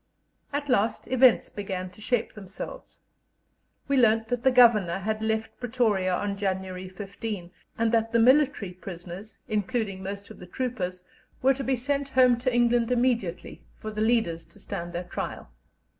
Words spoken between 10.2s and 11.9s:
of the troopers, were to be